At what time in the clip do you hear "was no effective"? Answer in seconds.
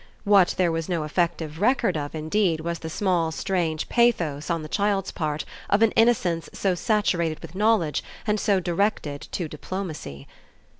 0.71-1.61